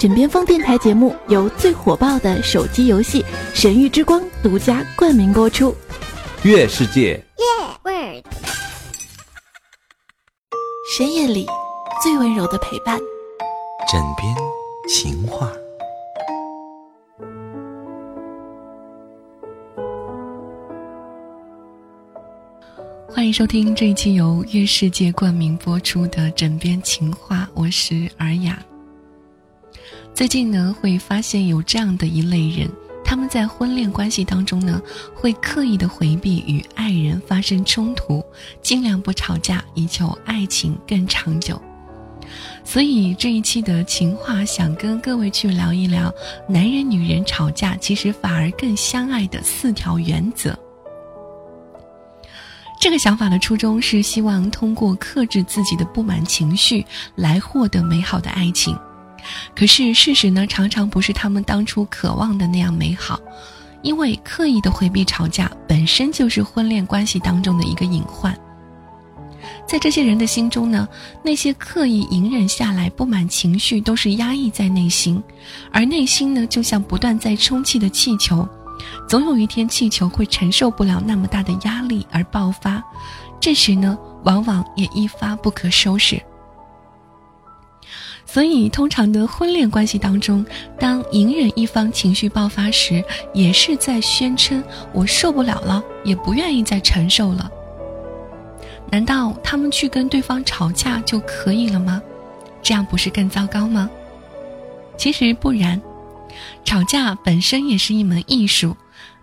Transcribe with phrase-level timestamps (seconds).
[0.00, 5.76] 枕边风电台节目由最火爆的手机游戏《神域之光》独家冠名播出。
[6.42, 7.22] 月世界，
[10.96, 11.46] 深夜里
[12.02, 12.98] 最温柔的陪伴。
[13.92, 14.34] 枕边
[14.88, 15.52] 情话。
[23.06, 28.58] 欢迎收听这一期由月世界冠名播出的《枕边情话》，我是尔雅。
[30.20, 32.70] 最近呢，会发现有这样的一类人，
[33.02, 34.78] 他们在婚恋关系当中呢，
[35.14, 38.22] 会刻意的回避与爱人发生冲突，
[38.60, 41.58] 尽量不吵架，以求爱情更长久。
[42.62, 46.12] 所以这一期的情话，想跟各位去聊一聊，
[46.46, 50.54] 男人女人吵架其实反而更相爱的四条原则。
[52.78, 56.84] 这个想法的初衷是希望通过克制自己的不满情绪
[57.14, 58.78] 来获得美好的爱情，
[59.54, 63.20] 可是事实呢，常常不是他们当初渴望的那样美好，
[63.82, 68.36] 因为刻意的回避吵架本身就是婚恋关系当中的一个隐患。
[69.66, 70.88] 在这些人的心中呢，
[71.22, 75.22] 那些刻意隐忍下来不满情绪都是压抑在内心，
[75.72, 78.46] 而内心呢，就像不断在充气的气球。
[79.08, 82.82] 总有一天，气球会承受不了那么大的压力而爆发，
[83.38, 86.20] 这时呢，往往也一发不可收拾。
[88.32, 90.46] 所以，通常的婚恋关系当中，
[90.78, 93.02] 当隐忍一方情绪爆发时，
[93.34, 94.62] 也是在宣称
[94.94, 97.50] “我受不了了，也不愿意再承受了”。
[98.88, 102.00] 难道他们去跟对方吵架就可以了吗？
[102.62, 103.90] 这样不是更糟糕吗？
[104.96, 105.80] 其实不然。
[106.64, 108.76] 吵架本身也是一门艺术，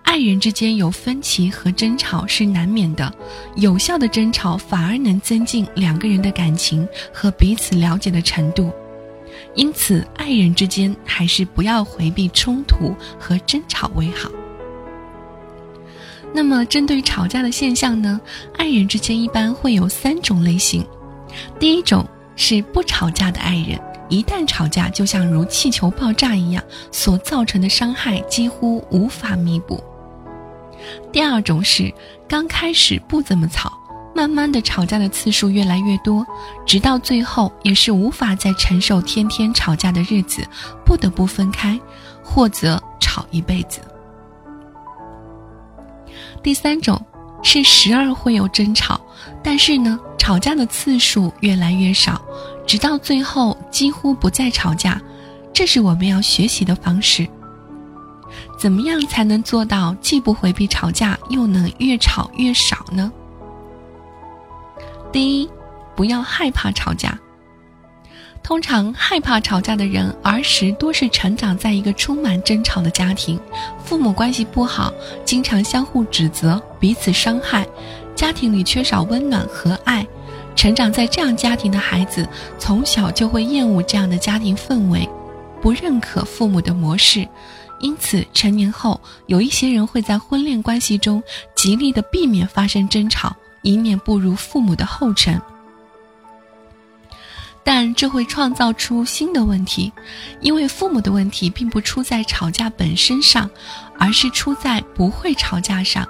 [0.03, 3.09] 爱人之间有分歧和争吵是难免的，
[3.55, 8.69] 有效的争吵反而能增进两个人的感情和彼此了解的程度。
[9.55, 14.29] 因此，爱人之间还是不要回避冲突和争吵为好。
[16.33, 18.19] 那么，针对吵架的现象呢？
[18.57, 20.85] 爱人之间一般会有三种类型，
[21.59, 22.05] 第一种
[22.35, 23.79] 是不吵架的爱人。
[24.09, 29.83] 一旦吵架，就像如气球爆炸一样，所造成的伤害几乎无法弥补。
[31.11, 31.91] 第二种是
[32.27, 33.77] 刚开始不怎么吵，
[34.17, 36.25] 慢慢的吵架的次数越来越多，
[36.65, 40.43] 直到最后也是无法再承受天天吵架的日子，
[40.83, 41.79] 不得不分开，
[42.23, 43.79] 或者吵一辈子。
[46.41, 46.99] 第三种
[47.43, 48.99] 是时而会有争吵，
[49.43, 52.19] 但是呢，吵架的次数越来越少。
[52.65, 54.99] 直到最后几乎不再吵架，
[55.53, 57.29] 这是我们要学习的方式。
[58.57, 63.11] 怎么样才能做到既不回避吵架，又能越吵越少呢？
[65.11, 65.49] 第一，
[65.95, 67.17] 不要害怕吵架。
[68.43, 73.37] 通常害怕吵架的人，儿时多是成长在一个充满争吵的家庭，
[73.83, 74.93] 父母关系不好，
[75.25, 77.67] 经常相互指责，彼此伤害，
[78.15, 80.05] 家庭里缺少温暖和爱。
[80.55, 85.07] 成长在这样家庭的孩子，从小就会厌恶这样的家庭氛围，
[85.61, 87.27] 不认可父母的模式，
[87.79, 91.21] 因此成年后有一些人会在婚恋关系中
[91.53, 93.35] 极力的避免发生争吵，
[93.67, 95.41] 以免步入父母的后尘。
[97.65, 99.91] 但这会创造出新的问题，
[100.39, 103.49] 因为父母的问题并不出在吵架本身上，
[103.99, 106.07] 而是出在不会吵架上，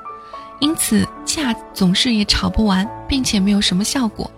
[0.59, 4.29] 因此架总是也吵不完，并且没有什么效果。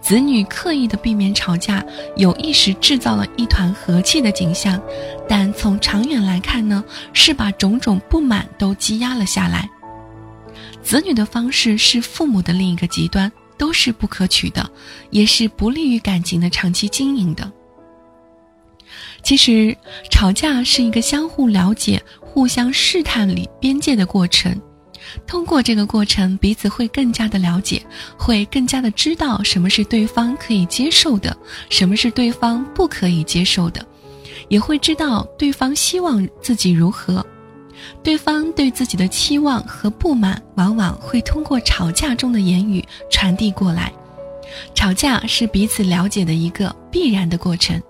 [0.00, 1.84] 子女刻意的避免吵架，
[2.16, 4.80] 有意识制造了一团和气的景象，
[5.28, 9.68] 但从长远来看呢，是把种种不满都积压了下来。
[10.82, 14.70] 子女的方式是父母的另一个极端，都是不可取的，
[15.10, 17.50] 也是不利于感情的长期经营的。
[19.22, 19.76] 其实，
[20.10, 24.60] 吵架是一个相互了解、互相试探里边界的过程。
[25.26, 27.84] 通过这个过程，彼此会更加的了解，
[28.16, 31.36] 会更加的知道什么是对方可以接受的，
[31.70, 33.84] 什么是对方不可以接受的，
[34.48, 37.24] 也会知道对方希望自己如何。
[38.02, 43.92] 对方对自己的期望和不满，往往会通过吵架中的言语传递过来。
[44.74, 47.80] 吵架是彼此了解的一个必然的过程。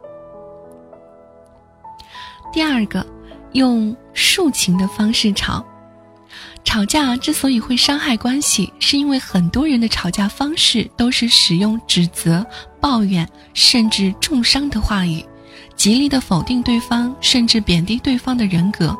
[2.52, 3.06] 第二个，
[3.52, 5.64] 用抒情的方式吵。
[6.64, 12.44] 吵架之所以会伤害关系，是因为很多人的吵架方式都是使用指责、
[12.80, 15.24] 抱怨，甚至重伤的话语，
[15.76, 18.96] 极力的否定对方，甚至贬低对方的人格。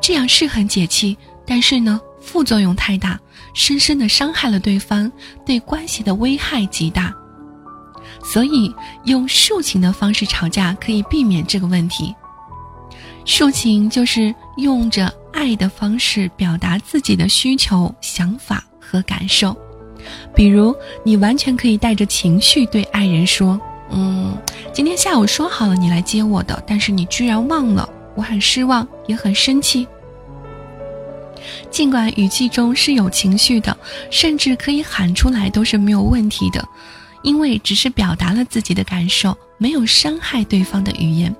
[0.00, 1.16] 这样是很解气，
[1.46, 3.18] 但是呢，副作用太大，
[3.54, 5.10] 深深的伤害了对方，
[5.44, 7.12] 对关系的危害极大。
[8.22, 8.74] 所以
[9.04, 12.14] 用抒情的方式吵架可以避免这个问题。
[13.24, 19.56] 抒情就是用着爱的方式表达自己的需求、想法和感受。
[20.34, 23.58] 比如，你完全可以带着情绪对爱人说
[23.90, 24.36] ：“嗯，
[24.72, 29.86] 今天下午说好了你来接我的，但是你居然忘了，我很失望，也很生气。”
[31.70, 33.76] 尽管语气中是有情绪的，
[34.10, 36.66] 甚至可以喊出来都是没有问题的，
[37.22, 41.34] 因为只是表达了自己的感受，没有伤害对方的语言。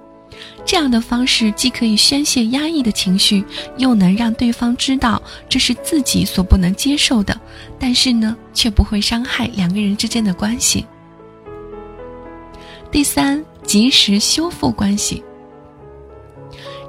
[0.67, 3.45] 这样的方式既可以宣泄压抑的情绪，
[3.79, 7.41] 又能让对方知道这是自己所不能接受的，
[7.79, 10.85] 但是呢，却不会伤害两个人之间的关系。
[12.91, 15.23] 第三，及时修复关系。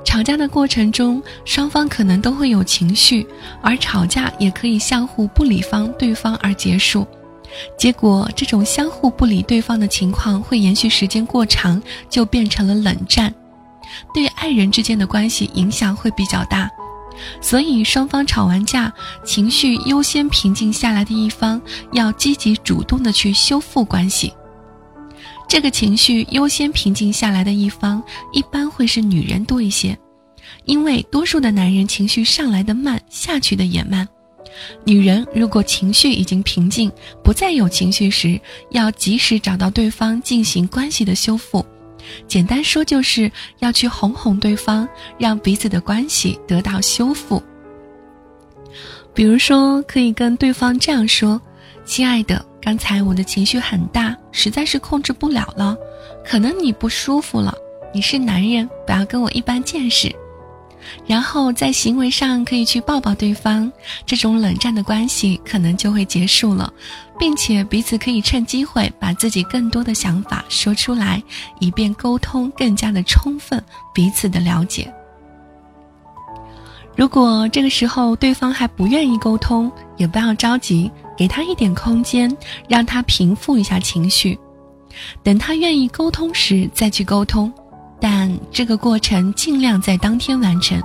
[0.05, 3.27] 吵架的过程中，双方可能都会有情绪，
[3.61, 7.05] 而吵架也可以相互不理方对方而结束。
[7.77, 13.33] 结果，这种相互不理对方的情况会延续时间过长，就变成了冷战，
[14.13, 16.69] 对爱人之间的关系影响会比较大。
[17.41, 18.93] 所以，双方吵完架，
[19.25, 21.61] 情绪优先平静下来的一方
[21.93, 24.33] 要积极主动的去修复关系。
[25.55, 28.03] 这个情绪优先平静下来的一方，
[28.33, 29.97] 一般会是女人多一些，
[30.65, 34.05] 因为多数的男人情绪上来的慢，下去的也慢。
[34.83, 36.91] 女人如果情绪已经平静，
[37.23, 38.37] 不再有情绪时，
[38.71, 41.65] 要及时找到对方进行关系的修复。
[42.27, 44.85] 简单说，就是要去哄哄对方，
[45.17, 47.41] 让彼此的关系得到修复。
[49.13, 51.41] 比如说，可以跟对方这样说
[51.87, 55.77] ：“亲爱的，刚才我的情绪很大，实在是控制不了了，
[56.25, 57.53] 可能你不舒服了。
[57.93, 60.13] 你是男人，不要跟我一般见识。”
[61.05, 63.71] 然后在行为上可以去抱抱对方，
[64.03, 66.73] 这种冷战的关系可能就会结束了，
[67.19, 71.21] 并且彼此可以趁机会把自己更多的想法说出来，
[71.59, 73.63] 以便沟通更加的充分，
[73.93, 74.91] 彼此的了解。
[76.95, 82.35] 如果这个时候对方还不愿意沟通，也不要着急，给他一点空间，
[82.69, 84.39] 让他平复一下情绪，
[85.21, 87.51] 等他愿意沟通时再去沟通。
[87.99, 90.81] 但这个过程尽量在当天完成。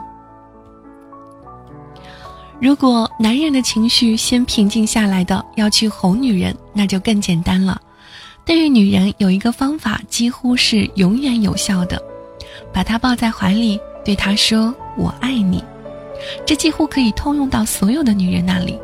[2.61, 7.81] 如果男人的情绪先平静下来的要去哄女人，那就更简单了。
[8.45, 12.03] 对于女人有一个方法，几乎是永远有效的，
[12.73, 15.63] 把她抱在怀里，对她说“我爱你”。
[16.45, 18.79] 这几乎可以通用到所有的女人那里，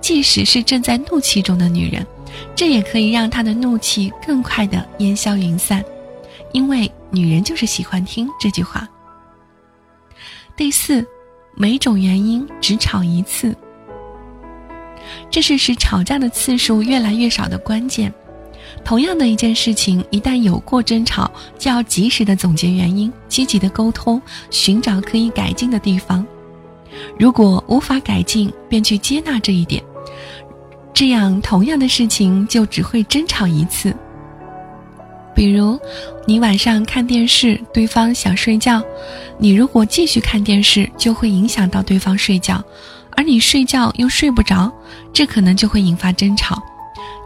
[0.00, 2.06] 即使是正在怒气中的女人，
[2.54, 5.84] 这也可以让她的怒气更快的烟消云散。
[6.52, 8.88] 因为女人就是喜欢听这句话。
[10.56, 11.06] 第四，
[11.54, 13.54] 每种原因只吵一次，
[15.30, 18.12] 这是使吵架的次数越来越少的关键。
[18.84, 24.20] 同样的一件事情，一旦有过争吵，就要及时的总结原因，积极的沟通，
[24.50, 26.26] 寻找可以改进的地方。
[27.18, 29.82] 如果无法改进，便去接纳这一点。
[30.92, 33.94] 这样，同样的事情就只会争吵一次。
[35.34, 35.78] 比如，
[36.26, 38.82] 你晚上看电视，对方想睡觉，
[39.38, 42.62] 你如果继续看电视，就会影响到对方睡觉，
[43.12, 44.70] 而你睡觉又睡不着，
[45.12, 46.60] 这可能就会引发争吵，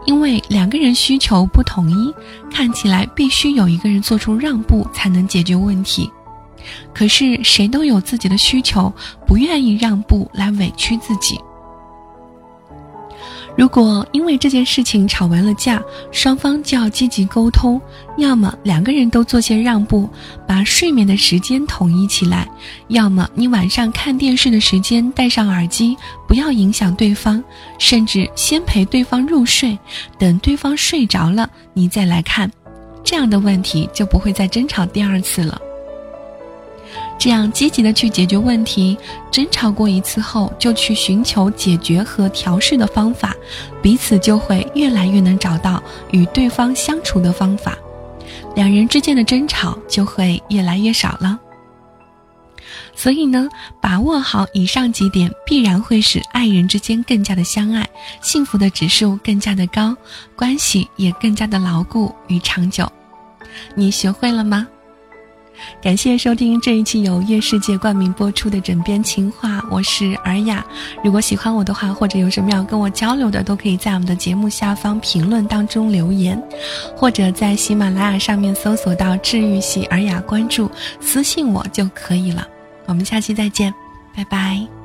[0.05, 2.13] 因为两个人需求不统一，
[2.53, 6.09] 看起来必须有一个人做出让步才能解决问题，
[6.93, 8.93] 可是谁都有自己的需求，
[9.25, 11.39] 不愿意让步来委屈自己。
[13.57, 17.79] 如果因为这件事情吵完了架，双方就要积极沟通，
[18.17, 20.09] 要么两个人都做些让步，
[20.45, 22.45] 把睡眠的时间统一起来；
[22.89, 25.95] 要么你晚上看电视的时间戴上耳机，
[26.27, 27.41] 不要影响对方，
[27.79, 29.79] 甚至先陪对方入睡，
[30.19, 32.51] 等对方睡着了你再来看，
[33.05, 35.61] 这样的问题就不会再争吵第二次了。
[37.17, 38.97] 这样积极的去解决问题，
[39.31, 43.33] 争吵过一次后，就去寻求解决和调试的方法，
[43.81, 45.81] 彼此就会越来越能找到
[46.11, 47.75] 与对方相处的方法，
[48.55, 51.39] 两人之间的争吵就会越来越少了。
[52.95, 53.49] 所以呢，
[53.81, 57.89] 把握好以上几点，必然会使爱人之间更加的相爱，
[58.21, 59.95] 幸福的指数更加的高，
[60.35, 62.89] 关系也更加的牢固与长久。
[63.73, 64.67] 你学会了吗？
[65.81, 70.65] 感谢收听这一期由月世界冠名播出的枕边情话，我是尔雅。
[71.03, 76.41] 如果喜欢我的话，或者有什么要跟我交流的，都可以在我们的节目下方评论当中留言，
[76.95, 80.69] 或者在喜马拉雅上面搜索到“治愈系尔雅”，关注
[80.99, 82.47] 私信我就可以了。
[82.85, 83.73] 我们下期再见，
[84.15, 84.84] 拜拜。